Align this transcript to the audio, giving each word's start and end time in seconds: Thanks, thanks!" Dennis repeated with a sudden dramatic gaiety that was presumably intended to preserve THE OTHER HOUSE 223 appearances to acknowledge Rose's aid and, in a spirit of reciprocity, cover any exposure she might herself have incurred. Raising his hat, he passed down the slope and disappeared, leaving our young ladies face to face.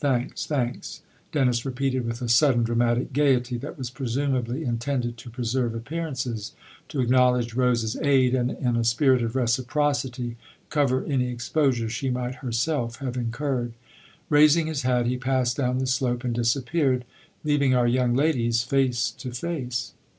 Thanks, 0.00 0.44
thanks!" 0.44 1.00
Dennis 1.32 1.64
repeated 1.64 2.04
with 2.04 2.20
a 2.20 2.28
sudden 2.28 2.62
dramatic 2.62 3.14
gaiety 3.14 3.56
that 3.56 3.78
was 3.78 3.88
presumably 3.88 4.62
intended 4.62 5.16
to 5.16 5.30
preserve 5.30 5.72
THE 5.72 5.78
OTHER 5.78 5.78
HOUSE 6.08 6.52
223 6.52 6.52
appearances 6.52 6.54
to 6.90 7.00
acknowledge 7.00 7.54
Rose's 7.54 7.96
aid 8.02 8.34
and, 8.34 8.50
in 8.50 8.76
a 8.76 8.84
spirit 8.84 9.22
of 9.22 9.34
reciprocity, 9.34 10.36
cover 10.68 11.04
any 11.06 11.30
exposure 11.30 11.88
she 11.88 12.10
might 12.10 12.34
herself 12.44 12.96
have 12.96 13.16
incurred. 13.16 13.72
Raising 14.28 14.66
his 14.66 14.82
hat, 14.82 15.06
he 15.06 15.16
passed 15.16 15.56
down 15.56 15.78
the 15.78 15.86
slope 15.86 16.22
and 16.22 16.34
disappeared, 16.34 17.06
leaving 17.42 17.74
our 17.74 17.86
young 17.86 18.12
ladies 18.14 18.64
face 18.64 19.10
to 19.12 19.32
face. 19.32 19.94